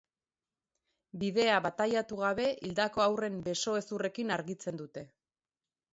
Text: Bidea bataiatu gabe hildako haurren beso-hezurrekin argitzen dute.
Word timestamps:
Bidea 1.23 1.57
bataiatu 1.65 2.17
gabe 2.23 2.47
hildako 2.69 3.05
haurren 3.09 3.39
beso-hezurrekin 3.49 4.37
argitzen 4.39 4.85
dute. 4.85 5.05